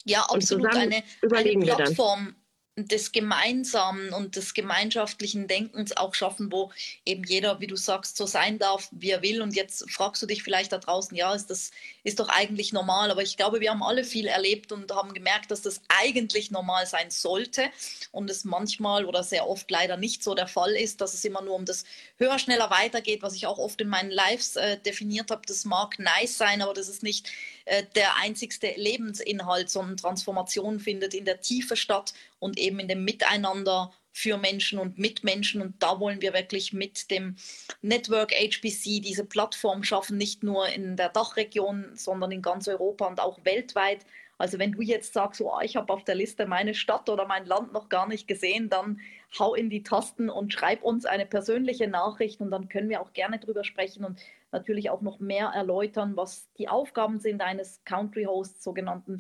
Ja, 0.06 0.22
absolut. 0.30 0.74
Eine, 0.74 1.04
eine 1.36 1.66
Plattform 1.66 2.37
des 2.78 3.12
Gemeinsamen 3.12 4.14
und 4.14 4.36
des 4.36 4.54
gemeinschaftlichen 4.54 5.48
Denkens 5.48 5.98
auch 5.98 6.14
schaffen, 6.14 6.52
wo 6.52 6.72
eben 7.06 7.24
jeder, 7.24 7.60
wie 7.60 7.66
du 7.66 7.76
sagst, 7.76 8.18
so 8.18 8.28
sein 8.28 8.60
darf, 8.60 8.88
wie 8.92 9.10
er 9.10 9.24
will. 9.24 9.42
Und 9.42 9.56
jetzt 9.56 9.90
fragst 9.90 10.22
du 10.22 10.28
dich 10.28 10.44
vielleicht 10.44 10.72
da 10.72 10.78
draußen, 10.78 11.18
ja, 11.18 11.34
ist 11.34 11.50
das 11.50 11.72
ist 12.04 12.20
doch 12.20 12.30
eigentlich 12.30 12.74
normal. 12.74 13.10
Aber 13.10 13.24
ich 13.24 13.36
glaube, 13.36 13.62
wir 13.62 13.72
haben 13.72 13.82
alle 13.82 14.04
viel 14.04 14.28
erlebt 14.28 14.72
und 14.72 14.92
haben 14.94 15.14
gemerkt, 15.14 15.50
dass 15.50 15.64
das 15.64 15.82
eigentlich 15.88 16.52
normal 16.52 16.86
sein 16.86 17.10
sollte 17.10 17.70
und 18.12 18.30
es 18.30 18.46
manchmal 18.46 19.06
oder 19.06 19.24
sehr 19.24 19.48
oft 19.48 19.70
leider 19.72 19.98
nicht 19.98 20.24
so 20.24 20.36
der 20.36 20.48
Fall 20.48 20.72
ist, 20.74 21.02
dass 21.02 21.16
es 21.16 21.26
immer 21.26 21.42
nur 21.42 21.56
um 21.56 21.66
das 21.66 21.84
höher, 22.18 22.38
schneller 22.38 22.70
weitergeht, 22.70 23.24
was 23.24 23.36
ich 23.36 23.48
auch 23.48 23.58
oft 23.58 23.82
in 23.82 23.90
meinen 23.90 24.12
Lives 24.12 24.56
äh, 24.56 24.78
definiert 24.78 25.32
habe. 25.32 25.42
Das 25.48 25.66
mag 25.66 25.98
nice 25.98 26.38
sein, 26.38 26.62
aber 26.62 26.76
das 26.76 26.90
ist 26.90 27.02
nicht 27.02 27.28
äh, 27.66 27.84
der 27.96 28.18
einzigste 28.18 28.72
Lebensinhalt, 28.76 29.70
sondern 29.70 29.98
Transformation 29.98 30.80
findet 30.80 31.16
in 31.16 31.26
der 31.26 31.42
Tiefe 31.42 31.76
statt 31.76 32.14
und 32.40 32.58
eben 32.58 32.67
in 32.68 32.88
dem 32.88 33.04
Miteinander 33.04 33.92
für 34.12 34.38
Menschen 34.38 34.80
und 34.80 34.98
mit 34.98 35.24
Menschen. 35.24 35.62
Und 35.62 35.82
da 35.84 36.00
wollen 36.00 36.22
wir 36.22 36.34
wirklich 36.34 36.74
mit 36.74 37.12
dem 37.12 37.36
Network 37.82 38.32
HBC 38.32 39.00
diese 39.00 39.26
Plattform 39.26 39.84
schaffen, 39.84 40.18
nicht 40.18 40.44
nur 40.44 40.68
in 40.70 40.96
der 40.98 41.10
Dachregion, 41.10 41.92
sondern 41.94 42.32
in 42.32 42.42
ganz 42.42 42.68
Europa 42.68 43.06
und 43.06 43.20
auch 43.20 43.46
weltweit. 43.46 44.06
Also 44.40 44.60
wenn 44.60 44.72
du 44.72 44.82
jetzt 44.82 45.14
sagst, 45.14 45.42
oh, 45.42 45.60
ich 45.62 45.76
habe 45.76 45.92
auf 45.92 46.04
der 46.04 46.16
Liste 46.16 46.46
meine 46.46 46.74
Stadt 46.74 47.10
oder 47.10 47.26
mein 47.26 47.46
Land 47.46 47.74
noch 47.74 47.90
gar 47.90 48.08
nicht 48.08 48.28
gesehen, 48.28 48.70
dann 48.70 49.00
hau 49.38 49.56
in 49.56 49.70
die 49.70 49.84
Tasten 49.84 50.30
und 50.30 50.54
schreib 50.54 50.84
uns 50.84 51.06
eine 51.06 51.26
persönliche 51.26 51.88
Nachricht 51.88 52.40
und 52.40 52.52
dann 52.52 52.70
können 52.70 52.90
wir 52.90 53.02
auch 53.02 53.14
gerne 53.14 53.40
drüber 53.40 53.64
sprechen 53.64 54.06
und 54.06 54.20
natürlich 54.52 54.90
auch 54.90 55.02
noch 55.02 55.20
mehr 55.20 55.48
erläutern, 55.48 56.16
was 56.16 56.52
die 56.58 56.70
Aufgaben 56.70 57.20
sind 57.20 57.42
eines 57.42 57.84
Country 57.84 58.24
Hosts, 58.24 58.64
sogenannten 58.64 59.20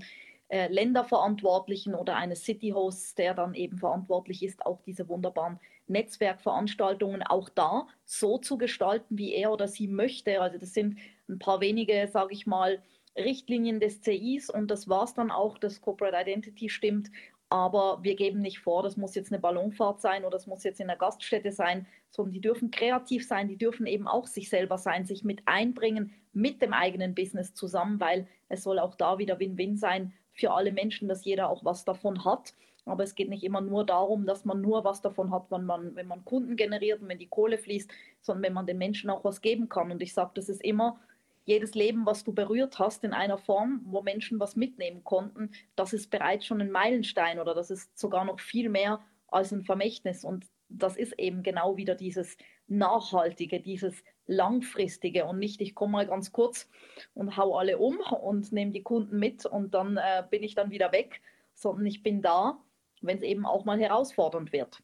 äh, 0.49 0.67
Länderverantwortlichen 0.71 1.95
oder 1.95 2.15
eines 2.15 2.43
City 2.43 2.69
Hosts, 2.69 3.15
der 3.15 3.33
dann 3.33 3.53
eben 3.53 3.77
verantwortlich 3.77 4.43
ist, 4.43 4.65
auch 4.65 4.81
diese 4.81 5.07
wunderbaren 5.07 5.59
Netzwerkveranstaltungen 5.87 7.23
auch 7.23 7.49
da 7.49 7.87
so 8.05 8.37
zu 8.37 8.57
gestalten, 8.57 9.17
wie 9.17 9.33
er 9.33 9.51
oder 9.51 9.67
sie 9.67 9.87
möchte. 9.87 10.41
Also 10.41 10.57
das 10.57 10.73
sind 10.73 10.97
ein 11.29 11.39
paar 11.39 11.61
wenige, 11.61 12.07
sage 12.07 12.33
ich 12.33 12.45
mal, 12.45 12.81
Richtlinien 13.15 13.79
des 13.79 14.01
CIs 14.01 14.49
und 14.49 14.69
das 14.69 14.87
war 14.87 15.03
es 15.03 15.13
dann 15.13 15.31
auch. 15.31 15.57
Das 15.57 15.81
Corporate 15.81 16.17
Identity 16.17 16.69
stimmt 16.69 17.09
aber 17.49 17.99
wir 18.03 18.15
geben 18.15 18.39
nicht 18.39 18.59
vor, 18.59 18.83
das 18.83 18.97
muss 18.97 19.15
jetzt 19.15 19.31
eine 19.31 19.39
Ballonfahrt 19.39 20.01
sein 20.01 20.23
oder 20.23 20.31
das 20.31 20.47
muss 20.47 20.63
jetzt 20.63 20.79
in 20.79 20.89
einer 20.89 20.99
Gaststätte 20.99 21.51
sein, 21.51 21.87
sondern 22.09 22.33
die 22.33 22.41
dürfen 22.41 22.71
kreativ 22.71 23.25
sein, 23.25 23.47
die 23.47 23.57
dürfen 23.57 23.85
eben 23.85 24.07
auch 24.07 24.27
sich 24.27 24.49
selber 24.49 24.77
sein, 24.77 25.05
sich 25.05 25.23
mit 25.23 25.41
einbringen 25.45 26.13
mit 26.33 26.61
dem 26.61 26.73
eigenen 26.73 27.15
Business 27.15 27.53
zusammen, 27.53 27.99
weil 27.99 28.27
es 28.49 28.63
soll 28.63 28.79
auch 28.79 28.95
da 28.95 29.17
wieder 29.17 29.39
Win-Win 29.39 29.77
sein 29.77 30.13
für 30.37 30.51
alle 30.51 30.71
Menschen, 30.71 31.07
dass 31.07 31.25
jeder 31.25 31.49
auch 31.49 31.65
was 31.65 31.83
davon 31.83 32.23
hat. 32.23 32.53
Aber 32.85 33.03
es 33.03 33.15
geht 33.15 33.27
nicht 33.27 33.43
immer 33.43 33.59
nur 33.59 33.85
darum, 33.85 34.25
dass 34.25 34.45
man 34.45 34.61
nur 34.61 34.85
was 34.85 35.01
davon 35.01 35.31
hat, 35.31 35.51
wenn 35.51 35.65
man, 35.65 35.95
wenn 35.95 36.07
man 36.07 36.23
Kunden 36.23 36.55
generiert 36.55 37.01
und 37.01 37.09
wenn 37.09 37.19
die 37.19 37.27
Kohle 37.27 37.57
fließt, 37.57 37.91
sondern 38.21 38.43
wenn 38.43 38.53
man 38.53 38.65
den 38.65 38.77
Menschen 38.77 39.09
auch 39.09 39.25
was 39.25 39.41
geben 39.41 39.67
kann. 39.67 39.91
Und 39.91 40.01
ich 40.01 40.13
sage, 40.13 40.31
das 40.35 40.47
ist 40.47 40.63
immer 40.63 40.99
jedes 41.43 41.75
Leben, 41.75 42.05
was 42.05 42.23
du 42.23 42.33
berührt 42.33 42.77
hast 42.77 43.03
in 43.03 43.13
einer 43.13 43.37
Form, 43.37 43.81
wo 43.85 44.01
Menschen 44.01 44.39
was 44.39 44.55
mitnehmen 44.55 45.03
konnten, 45.03 45.51
das 45.75 45.93
ist 45.93 46.09
bereits 46.09 46.45
schon 46.45 46.61
ein 46.61 46.71
Meilenstein 46.71 47.39
oder 47.39 47.53
das 47.53 47.71
ist 47.71 47.97
sogar 47.97 48.25
noch 48.25 48.39
viel 48.39 48.69
mehr 48.69 49.01
als 49.29 49.51
ein 49.51 49.63
Vermächtnis. 49.63 50.23
Und 50.25 50.45
das 50.69 50.97
ist 50.97 51.17
eben 51.17 51.43
genau 51.43 51.77
wieder 51.77 51.95
dieses 51.95 52.37
Nachhaltige, 52.67 53.61
dieses 53.61 54.03
Langfristige 54.27 55.25
und 55.25 55.39
nicht, 55.39 55.61
ich 55.61 55.73
komme 55.73 55.93
mal 55.93 56.07
ganz 56.07 56.31
kurz 56.31 56.67
und 57.13 57.37
hau 57.37 57.57
alle 57.57 57.77
um 57.77 57.97
und 57.99 58.51
nehme 58.51 58.71
die 58.71 58.83
Kunden 58.83 59.17
mit 59.17 59.45
und 59.45 59.73
dann 59.73 59.97
äh, 59.97 60.23
bin 60.29 60.43
ich 60.43 60.53
dann 60.53 60.69
wieder 60.69 60.91
weg, 60.91 61.21
sondern 61.55 61.85
ich 61.85 62.03
bin 62.03 62.21
da, 62.21 62.61
wenn 63.01 63.17
es 63.17 63.23
eben 63.23 63.45
auch 63.45 63.65
mal 63.65 63.79
herausfordernd 63.79 64.51
wird. 64.51 64.83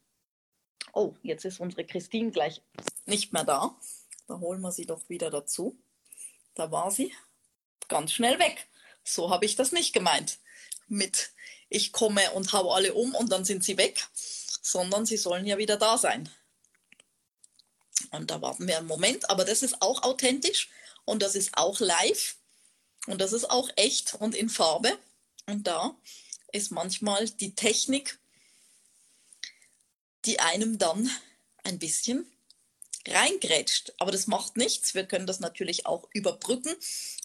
Oh, 0.94 1.14
jetzt 1.24 1.46
ist 1.46 1.60
unsere 1.60 1.86
Christine 1.86 2.32
gleich 2.32 2.62
nicht 3.06 3.34
mehr 3.34 3.44
da. 3.44 3.76
Da 4.28 4.40
holen 4.40 4.62
wir 4.62 4.72
sie 4.72 4.86
doch 4.86 5.10
wieder 5.10 5.30
dazu. 5.30 5.78
Da 6.56 6.72
war 6.72 6.92
sie 6.92 7.12
ganz 7.88 8.14
schnell 8.14 8.40
weg. 8.40 8.68
So 9.04 9.30
habe 9.30 9.46
ich 9.46 9.56
das 9.56 9.72
nicht 9.72 9.94
gemeint. 9.94 10.40
Mit 10.88 11.32
ich 11.70 11.92
komme 11.92 12.32
und 12.32 12.54
hau 12.54 12.72
alle 12.72 12.94
um 12.94 13.16
und 13.16 13.32
dann 13.32 13.46
sind 13.46 13.64
sie 13.64 13.78
weg, 13.78 14.08
sondern 14.14 15.06
sie 15.06 15.18
sollen 15.18 15.46
ja 15.46 15.58
wieder 15.58 15.78
da 15.78 15.98
sein. 15.98 16.30
Und 18.12 18.32
da 18.32 18.42
warten 18.42 18.68
wir 18.68 18.78
einen 18.78 18.88
Moment, 18.88 19.30
aber 19.30 19.46
das 19.46 19.64
ist 19.64 19.82
auch 19.82 20.04
authentisch 20.04 20.70
und 21.06 21.22
das 21.22 21.36
ist 21.36 21.58
auch 21.58 21.80
live 21.80 22.36
und 23.08 23.20
das 23.20 23.34
ist 23.34 23.50
auch 23.50 23.70
echt 23.76 24.16
und 24.16 24.36
in 24.36 24.50
Farbe. 24.50 24.98
Und 25.46 25.68
da 25.68 25.96
ist 26.52 26.72
manchmal 26.72 27.30
die 27.30 27.56
Technik, 27.56 28.20
die 30.26 30.40
einem 30.40 30.78
dann 30.78 31.10
ein 31.64 31.80
bisschen 31.80 32.26
reingrätscht. 33.08 33.94
Aber 33.98 34.12
das 34.12 34.28
macht 34.28 34.56
nichts. 34.56 34.96
Wir 34.96 35.06
können 35.06 35.28
das 35.28 35.40
natürlich 35.40 35.86
auch 35.86 36.08
überbrücken. 36.14 36.74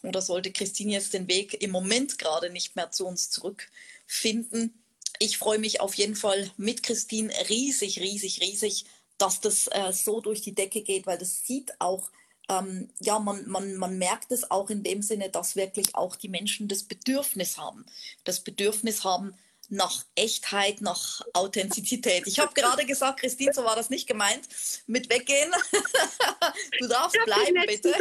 Oder 0.02 0.23
sollte 0.23 0.52
Christine 0.52 0.92
jetzt 0.92 1.14
den 1.14 1.28
Weg 1.28 1.62
im 1.62 1.70
Moment 1.70 2.18
gerade 2.18 2.50
nicht 2.50 2.75
mehr 2.76 2.90
zu 2.90 3.06
uns 3.06 3.30
zurückfinden. 3.30 4.82
Ich 5.20 5.38
freue 5.38 5.58
mich 5.58 5.80
auf 5.80 5.94
jeden 5.94 6.16
Fall 6.16 6.50
mit 6.56 6.82
Christine 6.82 7.32
riesig, 7.49 8.00
riesig, 8.00 8.40
riesig, 8.40 8.85
dass 9.18 9.40
das 9.40 9.66
äh, 9.68 9.92
so 9.92 10.20
durch 10.20 10.42
die 10.42 10.54
Decke 10.54 10.82
geht, 10.82 11.06
weil 11.06 11.18
das 11.18 11.44
sieht 11.44 11.72
auch, 11.80 12.10
ähm, 12.48 12.88
ja, 13.00 13.18
man, 13.18 13.46
man, 13.48 13.76
man 13.76 13.98
merkt 13.98 14.32
es 14.32 14.50
auch 14.50 14.70
in 14.70 14.82
dem 14.82 15.02
Sinne, 15.02 15.28
dass 15.28 15.56
wirklich 15.56 15.94
auch 15.94 16.16
die 16.16 16.28
Menschen 16.28 16.68
das 16.68 16.84
Bedürfnis 16.84 17.58
haben. 17.58 17.84
Das 18.25 18.40
Bedürfnis 18.40 19.04
haben, 19.04 19.34
nach 19.70 20.04
Echtheit, 20.14 20.80
nach 20.80 21.20
Authentizität. 21.34 22.26
Ich 22.26 22.38
habe 22.38 22.54
gerade 22.54 22.87
gesagt, 22.87 23.20
Christine, 23.20 23.52
so 23.52 23.64
war 23.64 23.76
das 23.76 23.90
nicht 23.90 24.06
gemeint, 24.06 24.48
mit 24.87 25.10
weggehen. 25.10 25.52
du 26.80 26.88
darfst 26.88 27.16
ja, 27.16 27.25
bleiben, 27.25 27.64
bitte. 27.66 27.94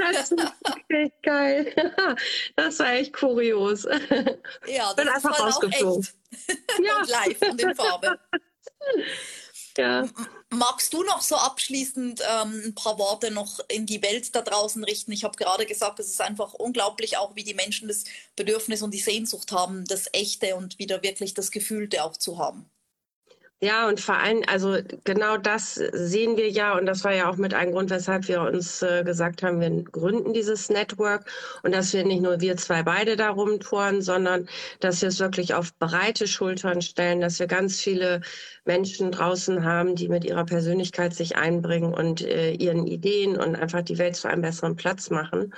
Okay, 0.64 1.12
geil. 1.24 1.74
Das 2.56 2.80
war 2.80 2.94
echt 2.94 3.14
kurios. 3.14 3.84
Ja, 4.68 4.94
das 4.94 4.96
Bin 4.96 5.10
einfach 5.10 5.32
ist 5.32 5.38
halt 5.38 5.54
rausgeflogen. 5.54 6.08
Auch 6.08 6.50
echt. 6.50 6.86
Ja. 6.86 6.98
und 7.02 7.10
live 7.10 7.42
und 7.42 7.62
in 7.62 7.76
Farbe. 7.76 8.20
Ja. 9.78 10.08
Magst 10.50 10.94
du 10.94 11.04
noch 11.04 11.22
so 11.22 11.36
abschließend 11.36 12.22
ähm, 12.22 12.62
ein 12.66 12.76
paar 12.76 12.98
Worte 12.98 13.32
noch 13.32 13.60
in 13.70 13.86
die 13.86 14.02
Welt 14.02 14.34
da 14.36 14.42
draußen 14.42 14.84
richten? 14.84 15.12
Ich 15.12 15.24
habe 15.24 15.38
gerade 15.38 15.66
gesagt, 15.66 16.00
es 16.00 16.08
ist 16.08 16.22
einfach 16.22 16.54
unglaublich, 16.54 17.18
auch 17.18 17.36
wie 17.36 17.44
die 17.44 17.54
Menschen 17.54 17.88
das 17.88 18.06
Bedürfnis 18.36 18.82
und 18.82 18.94
die 18.94 19.00
Sehnsucht 19.00 19.52
haben, 19.52 19.86
das 19.86 20.08
Echte 20.14 20.56
und 20.56 20.80
wieder 20.80 21.04
wirklich 21.04 21.34
das 21.34 21.52
Gefühlte 21.52 22.04
auch 22.04 22.18
zu 22.18 22.38
haben. 22.38 22.70
Ja, 23.60 23.88
und 23.88 24.00
vor 24.00 24.18
allem, 24.18 24.44
also 24.46 24.78
genau 25.04 25.38
das 25.38 25.74
sehen 25.74 26.38
wir 26.38 26.48
ja, 26.52 26.78
und 26.78 26.86
das 26.86 27.04
war 27.04 27.16
ja 27.16 27.28
auch 27.28 27.38
mit 27.38 27.56
ein 27.56 27.72
Grund, 27.72 27.90
weshalb 27.90 28.28
wir 28.28 28.42
uns 28.42 28.84
äh, 28.84 29.04
gesagt 29.04 29.42
haben, 29.42 29.60
wir 29.60 29.84
gründen 29.84 30.32
dieses 30.32 30.70
Network 30.70 31.26
und 31.64 31.74
dass 31.74 31.92
wir 31.92 32.06
nicht 32.06 32.22
nur 32.22 32.40
wir 32.40 32.56
zwei 32.58 32.84
beide 32.84 33.16
da 33.16 33.32
rumtouren, 33.32 34.04
sondern 34.04 34.48
dass 34.80 35.02
wir 35.02 35.10
es 35.10 35.20
wirklich 35.20 35.56
auf 35.56 35.74
breite 35.80 36.28
Schultern 36.28 36.84
stellen, 36.84 37.20
dass 37.20 37.40
wir 37.40 37.48
ganz 37.48 37.82
viele 37.82 38.22
Menschen 38.66 39.12
draußen 39.12 39.64
haben, 39.66 39.96
die 39.96 40.08
mit 40.08 40.24
ihrer 40.24 40.46
Persönlichkeit 40.46 41.16
sich 41.16 41.36
einbringen 41.36 41.96
und 41.96 42.22
äh, 42.22 42.52
ihren 42.52 42.86
Ideen 42.86 43.38
und 43.38 43.56
einfach 43.56 43.82
die 43.82 43.98
Welt 43.98 44.16
zu 44.16 44.28
einem 44.28 44.44
besseren 44.44 44.76
Platz 44.76 45.10
machen. 45.10 45.52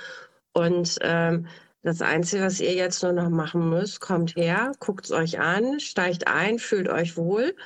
Und 0.54 0.96
ähm, 1.02 1.46
das 1.82 2.02
Einzige, 2.02 2.42
was 2.44 2.60
ihr 2.60 2.74
jetzt 2.74 3.02
nur 3.02 3.12
noch 3.12 3.30
machen 3.30 3.70
müsst, 3.70 4.00
kommt 4.00 4.36
her, 4.36 4.72
guckt 4.80 5.06
es 5.06 5.12
euch 5.12 5.40
an, 5.40 5.80
steigt 5.80 6.28
ein, 6.28 6.58
fühlt 6.58 6.88
euch 6.88 7.16
wohl, 7.16 7.56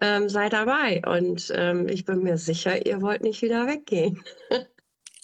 ähm, 0.00 0.28
seid 0.28 0.52
dabei. 0.54 1.02
Und 1.06 1.52
ähm, 1.54 1.88
ich 1.88 2.04
bin 2.04 2.22
mir 2.22 2.38
sicher, 2.38 2.86
ihr 2.86 3.02
wollt 3.02 3.22
nicht 3.22 3.42
wieder 3.42 3.66
weggehen. 3.66 4.22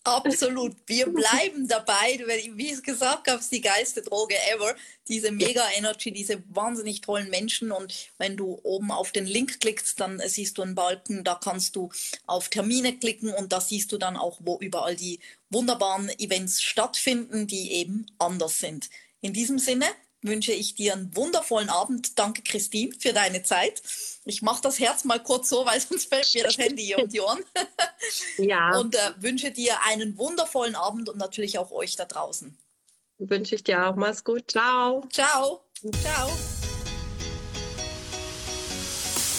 Absolut. 0.04 0.76
Wir 0.86 1.06
bleiben 1.12 1.66
dabei. 1.66 2.22
Wie 2.54 2.72
ich 2.72 2.82
gesagt 2.82 3.28
habe, 3.28 3.40
ist 3.40 3.50
die 3.50 3.62
geilste 3.62 4.02
Droge 4.02 4.36
ever. 4.54 4.74
Diese 5.08 5.32
Mega 5.32 5.64
Energy, 5.76 6.12
diese 6.12 6.42
wahnsinnig 6.50 7.00
tollen 7.00 7.30
Menschen. 7.30 7.72
Und 7.72 8.10
wenn 8.18 8.36
du 8.36 8.60
oben 8.62 8.90
auf 8.90 9.12
den 9.12 9.26
Link 9.26 9.60
klickst, 9.60 9.98
dann 9.98 10.20
siehst 10.26 10.58
du 10.58 10.62
einen 10.62 10.74
Balken. 10.74 11.24
Da 11.24 11.34
kannst 11.34 11.74
du 11.74 11.90
auf 12.26 12.50
Termine 12.50 12.96
klicken 12.98 13.32
und 13.32 13.52
da 13.52 13.60
siehst 13.60 13.92
du 13.92 13.98
dann 13.98 14.16
auch, 14.16 14.38
wo 14.40 14.58
überall 14.58 14.94
die 14.94 15.20
wunderbaren 15.50 16.10
Events 16.18 16.62
stattfinden, 16.62 17.46
die 17.46 17.72
eben 17.72 18.06
anders 18.18 18.60
sind. 18.60 18.90
In 19.22 19.32
diesem 19.32 19.58
Sinne, 19.58 19.86
wünsche 20.24 20.52
ich 20.52 20.74
dir 20.74 20.94
einen 20.94 21.14
wundervollen 21.14 21.68
Abend. 21.68 22.18
Danke, 22.18 22.42
Christine, 22.42 22.94
für 22.98 23.12
deine 23.12 23.42
Zeit. 23.42 23.82
Ich 24.24 24.42
mache 24.42 24.62
das 24.62 24.78
Herz 24.78 25.04
mal 25.04 25.22
kurz 25.22 25.48
so, 25.48 25.64
weil 25.64 25.80
sonst 25.88 26.08
fällt 26.08 26.34
mir 26.34 26.44
das 26.44 26.58
Handy 26.58 26.84
hier 26.84 26.98
um 26.98 27.08
die 27.08 27.20
Ohren. 27.20 27.44
Ja. 28.36 28.76
Und 28.76 28.94
äh, 28.94 28.98
wünsche 29.16 29.50
dir 29.50 29.82
einen 29.86 30.18
wundervollen 30.18 30.74
Abend 30.74 31.08
und 31.08 31.16
natürlich 31.16 31.58
auch 31.58 31.70
euch 31.70 31.96
da 31.96 32.04
draußen. 32.04 32.54
Wünsche 33.18 33.54
ich 33.54 33.64
dir 33.64 33.86
auch. 33.86 33.96
Mach's 33.96 34.24
gut. 34.24 34.50
Ciao. 34.50 35.06
Ciao. 35.10 35.64
Ciao. 36.02 36.28